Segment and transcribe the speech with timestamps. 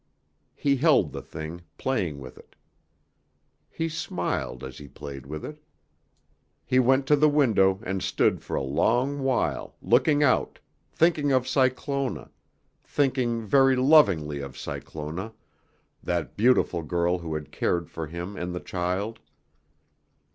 [0.55, 2.55] He held the thing, playing with it.
[3.69, 5.61] He smiled as he played with it.
[6.65, 10.57] He went to the window and stood for a long while, looking out,
[10.91, 12.31] thinking of Cyclona,
[12.83, 15.33] thinking very lovingly of Cyclona,
[16.01, 19.19] that beautiful girl who had cared for him and the child.